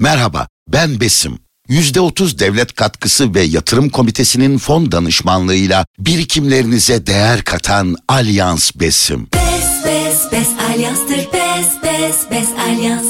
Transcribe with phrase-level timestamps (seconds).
[0.00, 1.38] Merhaba, ben Besim.
[1.68, 9.28] %30 devlet katkısı ve yatırım komitesinin fon danışmanlığıyla birikimlerinize değer katan Alyans Besim.
[9.34, 13.06] Bes bes bes alyanstır bes bes bes alyans.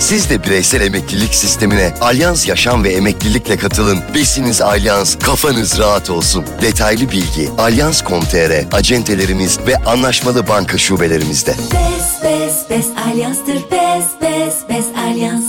[0.00, 3.98] Siz de bireysel emeklilik sistemine Alyans Yaşam ve Emeklilikle katılın.
[4.14, 6.44] Besiniz Alyans, kafanız rahat olsun.
[6.62, 11.50] Detaylı bilgi alyans.com.tr, acentelerimiz ve anlaşmalı banka şubelerimizde.
[11.50, 15.44] Bes bes bes alyanstır bes bes bes alyans.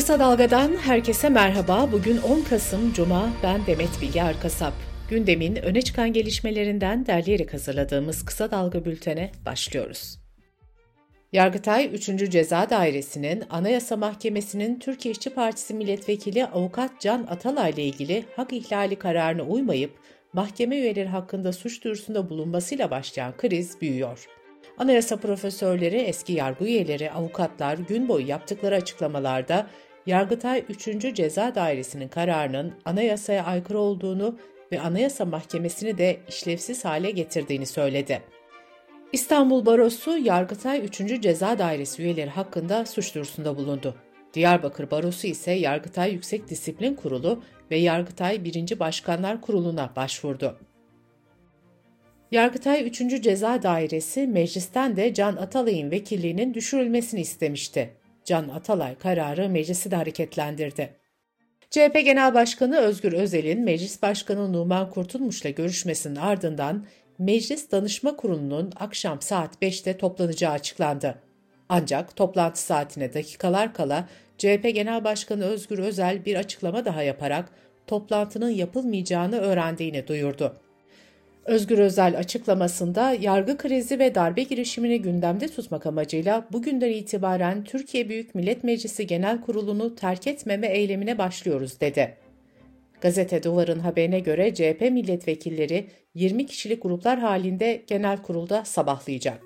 [0.00, 1.92] Kısa Dalga'dan herkese merhaba.
[1.92, 3.30] Bugün 10 Kasım Cuma.
[3.42, 4.72] Ben Demet Bilge Erkasap.
[5.10, 10.18] Gündemin öne çıkan gelişmelerinden derleyerek hazırladığımız Kısa Dalga bültene başlıyoruz.
[11.32, 12.30] Yargıtay 3.
[12.30, 18.96] Ceza Dairesi'nin Anayasa Mahkemesi'nin Türkiye İşçi Partisi Milletvekili Avukat Can Atalay ile ilgili hak ihlali
[18.96, 19.92] kararına uymayıp
[20.32, 24.26] mahkeme üyeleri hakkında suç duyurusunda bulunmasıyla başlayan kriz büyüyor.
[24.78, 29.66] Anayasa profesörleri, eski yargı üyeleri, avukatlar gün boyu yaptıkları açıklamalarda
[30.10, 31.14] Yargıtay 3.
[31.14, 34.38] Ceza Dairesi'nin kararının anayasaya aykırı olduğunu
[34.72, 38.22] ve Anayasa Mahkemesi'ni de işlevsiz hale getirdiğini söyledi.
[39.12, 41.22] İstanbul Barosu, Yargıtay 3.
[41.22, 43.94] Ceza Dairesi üyeleri hakkında suç duyurusunda bulundu.
[44.34, 48.80] Diyarbakır Barosu ise Yargıtay Yüksek Disiplin Kurulu ve Yargıtay 1.
[48.80, 50.58] Başkanlar Kurulu'na başvurdu.
[52.30, 53.22] Yargıtay 3.
[53.22, 57.99] Ceza Dairesi meclisten de Can Atalay'ın vekilliğinin düşürülmesini istemişti.
[58.30, 60.96] Can Atalay kararı meclisi de hareketlendirdi.
[61.70, 66.86] CHP Genel Başkanı Özgür Özel'in Meclis Başkanı Numan Kurtulmuş'la görüşmesinin ardından
[67.18, 71.22] Meclis Danışma Kurulu'nun akşam saat 5'te toplanacağı açıklandı.
[71.68, 77.48] Ancak toplantı saatine dakikalar kala CHP Genel Başkanı Özgür Özel bir açıklama daha yaparak
[77.86, 80.60] toplantının yapılmayacağını öğrendiğini duyurdu.
[81.44, 88.34] Özgür Özel açıklamasında yargı krizi ve darbe girişimini gündemde tutmak amacıyla bugünden itibaren Türkiye Büyük
[88.34, 92.16] Millet Meclisi Genel Kurulu'nu terk etmeme eylemine başlıyoruz dedi.
[93.00, 99.40] Gazete Duvar'ın haberine göre CHP milletvekilleri 20 kişilik gruplar halinde genel kurulda sabahlayacak.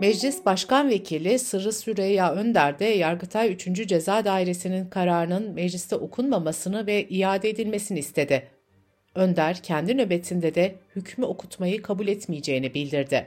[0.00, 3.88] Meclis Başkan Vekili Sırrı Süreyya Önder de Yargıtay 3.
[3.88, 8.51] Ceza Dairesi'nin kararının mecliste okunmamasını ve iade edilmesini istedi.
[9.14, 13.26] Önder kendi nöbetinde de hükmü okutmayı kabul etmeyeceğini bildirdi.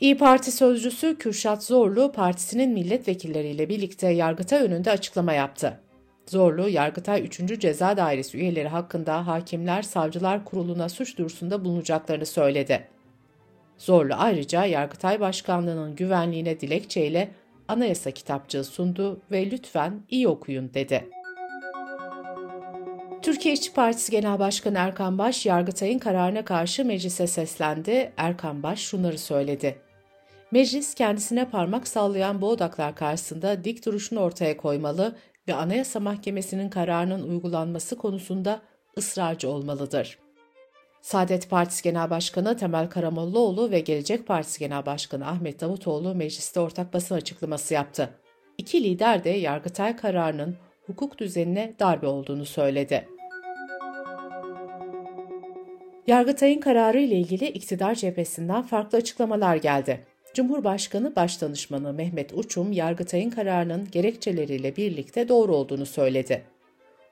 [0.00, 5.80] İyi Parti sözcüsü Kürşat Zorlu partisinin milletvekilleriyle birlikte Yargıtay önünde açıklama yaptı.
[6.26, 7.60] Zorlu, Yargıtay 3.
[7.60, 12.88] Ceza Dairesi üyeleri hakkında Hakimler Savcılar Kurulu'na suç duyurusunda bulunacaklarını söyledi.
[13.78, 17.28] Zorlu ayrıca Yargıtay Başkanlığı'nın güvenliğine dilekçeyle
[17.68, 21.10] anayasa kitapçığı sundu ve lütfen iyi okuyun dedi.
[23.28, 28.12] Türkiye İşçi Partisi Genel Başkanı Erkan Baş, Yargıtay'ın kararına karşı meclise seslendi.
[28.16, 29.78] Erkan Baş şunları söyledi.
[30.50, 35.16] Meclis kendisine parmak sallayan bu odaklar karşısında dik duruşunu ortaya koymalı
[35.48, 38.60] ve Anayasa Mahkemesi'nin kararının uygulanması konusunda
[38.98, 40.18] ısrarcı olmalıdır.
[41.02, 46.94] Saadet Partisi Genel Başkanı Temel Karamollaoğlu ve Gelecek Partisi Genel Başkanı Ahmet Davutoğlu mecliste ortak
[46.94, 48.10] basın açıklaması yaptı.
[48.58, 50.56] İki lider de Yargıtay kararının
[50.86, 53.17] hukuk düzenine darbe olduğunu söyledi.
[56.08, 60.06] Yargıtay'ın kararı ile ilgili iktidar cephesinden farklı açıklamalar geldi.
[60.34, 66.42] Cumhurbaşkanı Başdanışmanı Mehmet Uçum, Yargıtay'ın kararının gerekçeleriyle birlikte doğru olduğunu söyledi.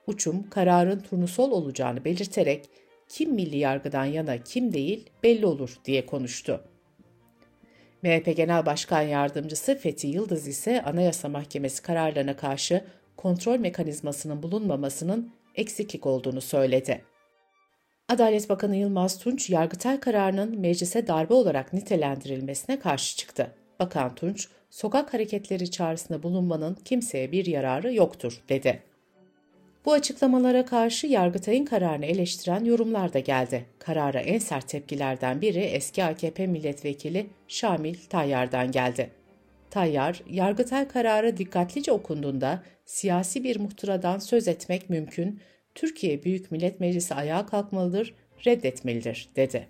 [0.07, 2.69] Uçum, kararın turnusol olacağını belirterek,
[3.09, 6.63] kim milli yargıdan yana kim değil belli olur diye konuştu.
[8.03, 12.83] MHP Genel Başkan Yardımcısı Fethi Yıldız ise Anayasa Mahkemesi kararlarına karşı
[13.17, 17.01] kontrol mekanizmasının bulunmamasının eksiklik olduğunu söyledi.
[18.09, 23.51] Adalet Bakanı Yılmaz Tunç, Yargıtay kararının meclise darbe olarak nitelendirilmesine karşı çıktı.
[23.79, 28.83] Bakan Tunç, sokak hareketleri çağrısında bulunmanın kimseye bir yararı yoktur, dedi.
[29.85, 33.65] Bu açıklamalara karşı Yargıtay'ın kararını eleştiren yorumlar da geldi.
[33.79, 39.09] Karara en sert tepkilerden biri eski AKP milletvekili Şamil Tayyar'dan geldi.
[39.69, 45.39] Tayyar, Yargıtay kararı dikkatlice okunduğunda siyasi bir muhtıradan söz etmek mümkün,
[45.77, 48.13] Türkiye Büyük Millet Meclisi ayağa kalkmalıdır,
[48.45, 49.67] reddetmelidir, dedi.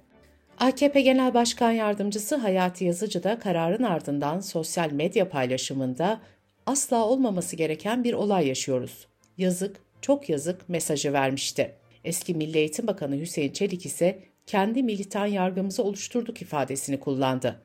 [0.60, 6.22] AKP Genel Başkan Yardımcısı Hayati Yazıcı da kararın ardından sosyal medya paylaşımında
[6.66, 9.08] asla olmaması gereken bir olay yaşıyoruz.
[9.38, 11.76] Yazık, çok yazık mesajı vermişti.
[12.04, 17.62] Eski Milli Eğitim Bakanı Hüseyin Çelik ise kendi militan yargımızı oluşturduk ifadesini kullandı.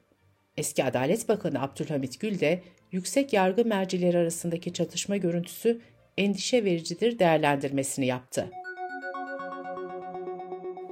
[0.56, 2.62] Eski Adalet Bakanı Abdülhamit Gül de
[2.93, 5.81] yüksek yargı mercileri arasındaki çatışma görüntüsü
[6.19, 8.50] endişe vericidir değerlendirmesini yaptı.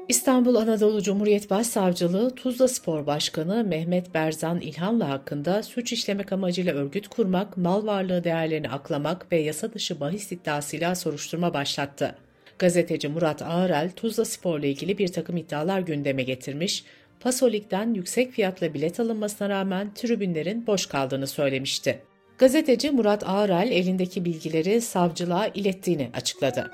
[0.08, 7.08] İstanbul Anadolu Cumhuriyet Başsavcılığı Tuzla Spor Başkanı Mehmet Berzan İlhanlı hakkında suç işlemek amacıyla örgüt
[7.08, 12.14] kurmak, mal varlığı değerlerini aklamak ve yasa dışı bahis iddiasıyla soruşturma başlattı.
[12.58, 16.84] Gazeteci Murat Ağırel, Tuzla Spor ile ilgili bir takım iddialar gündeme getirmiş,
[17.20, 22.02] Pasolik'ten yüksek fiyatla bilet alınmasına rağmen tribünlerin boş kaldığını söylemişti.
[22.40, 26.70] Gazeteci Murat Ağırel elindeki bilgileri savcılığa ilettiğini açıkladı.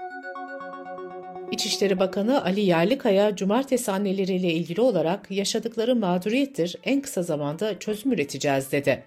[1.52, 8.72] İçişleri Bakanı Ali Yerlikaya, cumartesi anneleriyle ilgili olarak yaşadıkları mağduriyettir, en kısa zamanda çözüm üreteceğiz
[8.72, 9.04] dedi.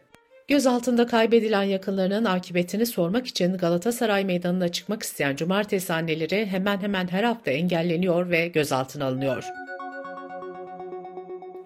[0.47, 7.23] Gözaltında kaybedilen yakınlarının akıbetini sormak için Galatasaray Meydanı'na çıkmak isteyen cumartesi anneleri hemen hemen her
[7.23, 9.43] hafta engelleniyor ve gözaltına alınıyor.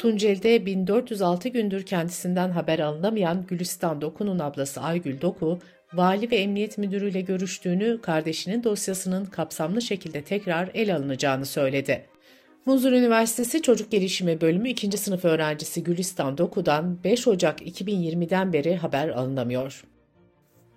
[0.03, 5.59] Tunceli'de 1406 gündür kendisinden haber alınamayan Gülistan Doku'nun ablası Aygül Doku,
[5.93, 12.05] vali ve emniyet müdürüyle görüştüğünü, kardeşinin dosyasının kapsamlı şekilde tekrar ele alınacağını söyledi.
[12.65, 14.97] Muzur Üniversitesi Çocuk Gelişimi Bölümü 2.
[14.97, 19.83] sınıf öğrencisi Gülistan Doku'dan 5 Ocak 2020'den beri haber alınamıyor.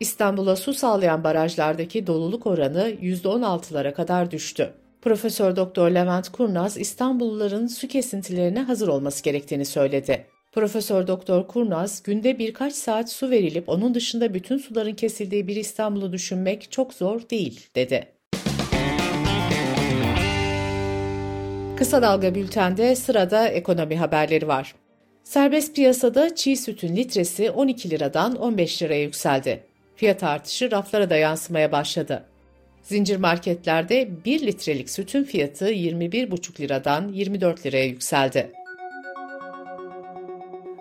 [0.01, 4.73] İstanbul'a su sağlayan barajlardaki doluluk oranı %16'lara kadar düştü.
[5.07, 10.27] Profesör Doktor Levent Kurnaz İstanbulluların su kesintilerine hazır olması gerektiğini söyledi.
[10.53, 16.13] Profesör Doktor Kurnaz, günde birkaç saat su verilip onun dışında bütün suların kesildiği bir İstanbul'u
[16.13, 18.09] düşünmek çok zor değil, dedi.
[21.77, 24.75] Kısa Dalga Bülten'de sırada ekonomi haberleri var.
[25.25, 29.65] Serbest piyasada çiğ sütün litresi 12 liradan 15 liraya yükseldi.
[29.97, 32.25] Fiyat artışı raflara da yansımaya başladı.
[32.87, 38.53] Zincir marketlerde 1 litrelik sütün fiyatı 21,5 liradan 24 liraya yükseldi.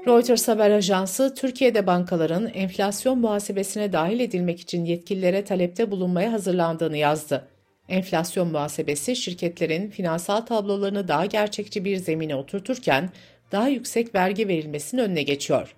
[0.07, 7.47] Reuters haber ajansı, Türkiye'de bankaların enflasyon muhasebesine dahil edilmek için yetkililere talepte bulunmaya hazırlandığını yazdı.
[7.89, 13.09] Enflasyon muhasebesi şirketlerin finansal tablolarını daha gerçekçi bir zemine oturturken
[13.51, 15.75] daha yüksek vergi verilmesinin önüne geçiyor.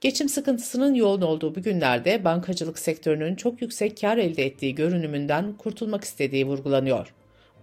[0.00, 6.04] Geçim sıkıntısının yoğun olduğu bu günlerde bankacılık sektörünün çok yüksek kar elde ettiği görünümünden kurtulmak
[6.04, 7.14] istediği vurgulanıyor.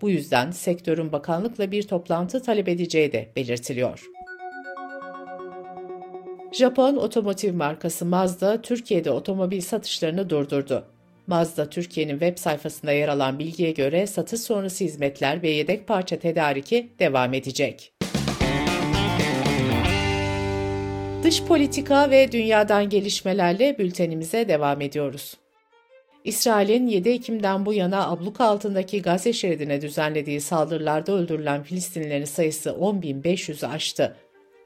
[0.02, 4.06] Bu yüzden sektörün bakanlıkla bir toplantı talep edeceği de belirtiliyor.
[6.52, 10.86] Japon otomotiv markası Mazda Türkiye'de otomobil satışlarını durdurdu.
[11.28, 16.90] Mazda Türkiye'nin web sayfasında yer alan bilgiye göre satış sonrası hizmetler ve yedek parça tedariki
[17.00, 17.91] devam edecek.
[21.24, 25.38] Dış politika ve dünyadan gelişmelerle bültenimize devam ediyoruz.
[26.24, 33.68] İsrail'in 7 Ekim'den bu yana abluka altındaki Gazze şeridine düzenlediği saldırılarda öldürülen Filistinlilerin sayısı 10.500'ü
[33.68, 34.16] aştı.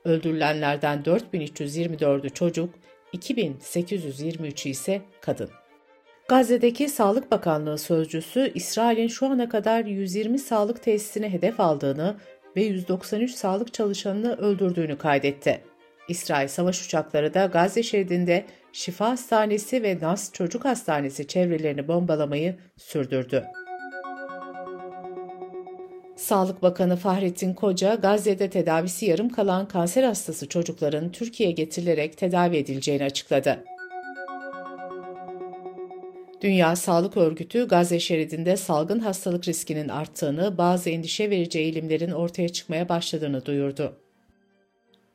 [0.05, 2.69] Öldürülenlerden 4324'ü çocuk,
[3.13, 5.49] 2823'ü ise kadın.
[6.27, 12.15] Gazze'deki Sağlık Bakanlığı sözcüsü İsrail'in şu ana kadar 120 sağlık tesisine hedef aldığını
[12.55, 15.74] ve 193 sağlık çalışanını öldürdüğünü kaydetti.
[16.07, 23.45] İsrail savaş uçakları da Gazze şeridinde Şifa Hastanesi ve Nas Çocuk Hastanesi çevrelerini bombalamayı sürdürdü.
[26.15, 33.03] Sağlık Bakanı Fahrettin Koca, Gazze'de tedavisi yarım kalan kanser hastası çocukların Türkiye'ye getirilerek tedavi edileceğini
[33.03, 33.63] açıkladı.
[36.41, 42.89] Dünya Sağlık Örgütü, Gazze şeridinde salgın hastalık riskinin arttığını, bazı endişe verici eğilimlerin ortaya çıkmaya
[42.89, 44.04] başladığını duyurdu.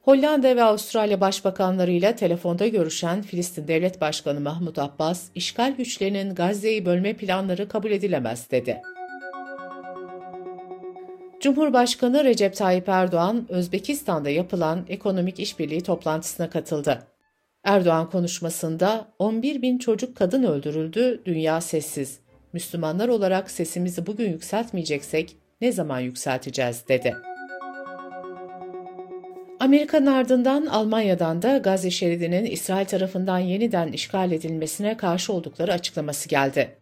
[0.01, 7.17] Hollanda ve Avustralya başbakanlarıyla telefonda görüşen Filistin Devlet Başkanı Mahmut Abbas, işgal güçlerinin Gazze'yi bölme
[7.17, 8.83] planları kabul edilemez dedi.
[11.41, 16.99] Cumhurbaşkanı Recep Tayyip Erdoğan, Özbekistan'da yapılan ekonomik işbirliği toplantısına katıldı.
[17.65, 22.21] Erdoğan konuşmasında 11 bin çocuk kadın öldürüldü, dünya sessiz.
[22.53, 27.17] Müslümanlar olarak sesimizi bugün yükseltmeyeceksek ne zaman yükselteceğiz dedi.
[29.61, 36.77] Amerika'nın ardından Almanya'dan da Gazze şeridinin İsrail tarafından yeniden işgal edilmesine karşı oldukları açıklaması geldi.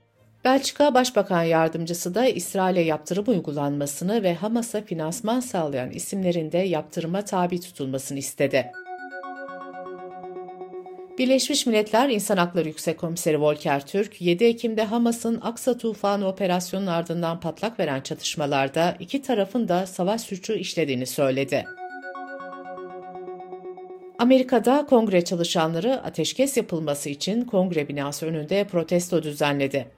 [0.44, 7.60] Belçika Başbakan Yardımcısı da İsrail'e yaptırım uygulanmasını ve Hamas'a finansman sağlayan isimlerin de yaptırıma tabi
[7.60, 8.72] tutulmasını istedi.
[11.18, 17.40] Birleşmiş Milletler İnsan Hakları Yüksek Komiseri Volker Türk, 7 Ekim'de Hamas'ın Aksa Tufanı operasyonunun ardından
[17.40, 21.64] patlak veren çatışmalarda iki tarafın da savaş suçu işlediğini söyledi.
[24.18, 29.88] Amerika'da kongre çalışanları ateşkes yapılması için kongre binası önünde protesto düzenledi.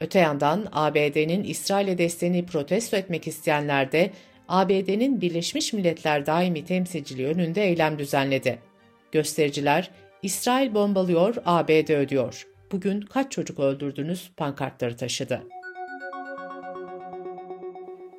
[0.00, 4.10] Öte yandan ABD'nin İsrail'e desteğini protesto etmek isteyenler de
[4.48, 8.58] ABD'nin Birleşmiş Milletler Daimi Temsilciliği önünde eylem düzenledi.
[9.12, 9.90] Göstericiler,
[10.22, 12.46] İsrail bombalıyor, ABD ödüyor.
[12.72, 15.42] Bugün kaç çocuk öldürdünüz pankartları taşıdı.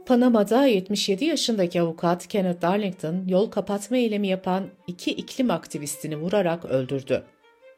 [0.06, 7.24] Panama'da 77 yaşındaki avukat Kenneth Darlington yol kapatma eylemi yapan iki iklim aktivistini vurarak öldürdü.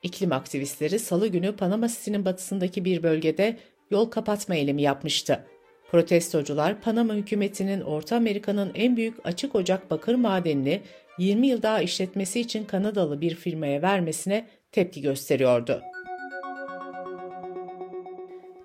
[0.03, 3.57] İklim aktivistleri salı günü Panama City'nin batısındaki bir bölgede
[3.91, 5.45] yol kapatma eylemi yapmıştı.
[5.91, 10.81] Protestocular Panama hükümetinin Orta Amerika'nın en büyük açık ocak bakır madenini
[11.17, 15.81] 20 yıl daha işletmesi için Kanadalı bir firmaya vermesine tepki gösteriyordu.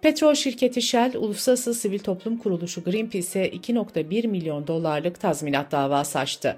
[0.03, 6.57] Petrol şirketi Shell, Uluslararası Sivil Toplum Kuruluşu Greenpeace'e 2.1 milyon dolarlık tazminat davası açtı.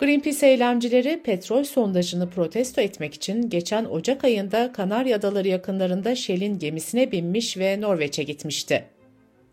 [0.00, 7.12] Greenpeace eylemcileri petrol sondajını protesto etmek için geçen Ocak ayında Kanarya Adaları yakınlarında Shell'in gemisine
[7.12, 8.84] binmiş ve Norveç'e gitmişti.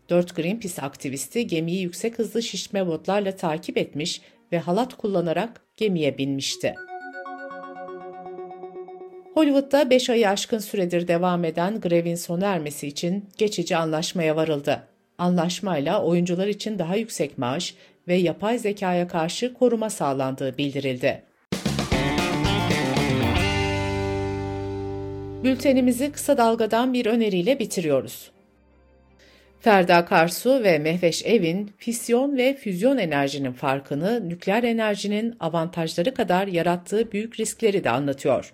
[0.08, 4.20] Dört Greenpeace aktivisti gemiyi yüksek hızlı şişme botlarla takip etmiş
[4.52, 6.74] ve halat kullanarak gemiye binmişti.
[9.40, 14.82] Hollywood'da 5 ayı aşkın süredir devam eden grevin sona ermesi için geçici anlaşmaya varıldı.
[15.18, 17.74] Anlaşmayla oyuncular için daha yüksek maaş
[18.08, 21.22] ve yapay zekaya karşı koruma sağlandığı bildirildi.
[25.44, 28.30] Bültenimizi kısa dalgadan bir öneriyle bitiriyoruz.
[29.60, 37.12] Ferda Karsu ve Mehveş Evin fisyon ve füzyon enerjinin farkını nükleer enerjinin avantajları kadar yarattığı
[37.12, 38.52] büyük riskleri de anlatıyor.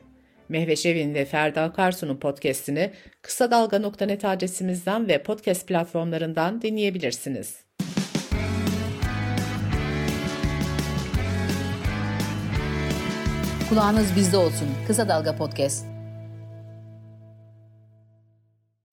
[0.48, 7.54] Mehveş Evin ve Ferda Karsu'nun podcastini kısa dalga.net adresimizden ve podcast platformlarından dinleyebilirsiniz.
[13.68, 14.68] Kulağınız bizde olsun.
[14.86, 15.84] Kısa Dalga Podcast.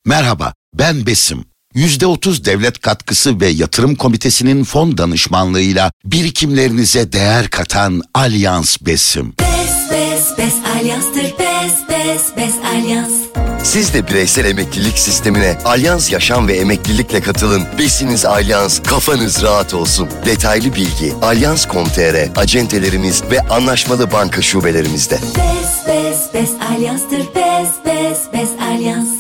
[0.06, 1.46] Merhaba, ben Besim.
[1.76, 9.34] %30 devlet katkısı ve yatırım komitesinin fon danışmanlığıyla birikimlerinize değer katan Alyans Besim.
[10.84, 13.12] Alyanstır bes bes bes alyans.
[13.64, 17.64] Siz de bireysel emeklilik sistemine Alyans Yaşam ve Emeklilikle katılın.
[17.80, 20.10] Besiniz Alyans, kafanız rahat olsun.
[20.26, 25.16] Detaylı bilgi alyans.com.tr, acentelerimiz ve anlaşmalı banka şubelerimizde.
[25.16, 29.13] Bes bes bes alyanstır bes bes bes alyans.